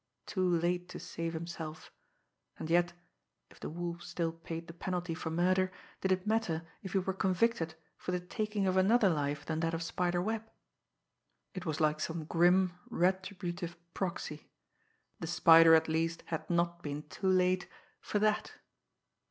Too 0.25 0.49
late 0.57 0.89
to 0.89 0.99
save 0.99 1.33
himself 1.33 1.91
and 2.57 2.71
yet, 2.71 2.93
if 3.51 3.59
the 3.59 3.69
Wolf 3.69 4.01
still 4.01 4.31
paid 4.31 4.65
the 4.65 4.73
penalty 4.73 5.13
for 5.13 5.29
murder, 5.29 5.71
did 5.99 6.11
it 6.11 6.25
matter 6.25 6.63
if 6.81 6.93
he 6.93 6.97
were 6.97 7.13
convicted 7.13 7.75
for 7.97 8.11
the 8.11 8.19
taking 8.19 8.65
of 8.65 8.77
another 8.77 9.09
life 9.09 9.45
than 9.45 9.59
that 9.59 9.75
of 9.75 9.83
Spider 9.83 10.19
Webb! 10.19 10.49
It 11.53 11.67
was 11.67 11.79
like 11.79 11.99
some 11.99 12.25
grim, 12.25 12.73
retributive 12.89 13.77
proxy! 13.93 14.49
The 15.19 15.27
Spider, 15.27 15.75
at 15.75 15.87
least, 15.87 16.23
had 16.25 16.49
not 16.49 16.81
been 16.81 17.03
too 17.03 17.27
late 17.27 17.67
for 17.99 18.17
that! 18.17 18.53